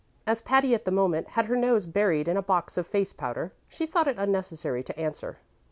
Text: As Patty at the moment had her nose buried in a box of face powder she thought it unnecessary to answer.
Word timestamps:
As 0.25 0.41
Patty 0.41 0.73
at 0.73 0.83
the 0.83 0.89
moment 0.89 1.27
had 1.27 1.45
her 1.45 1.55
nose 1.55 1.85
buried 1.85 2.27
in 2.27 2.35
a 2.35 2.41
box 2.41 2.75
of 2.75 2.87
face 2.87 3.13
powder 3.13 3.53
she 3.69 3.85
thought 3.85 4.07
it 4.07 4.17
unnecessary 4.17 4.81
to 4.81 4.99
answer. 4.99 5.37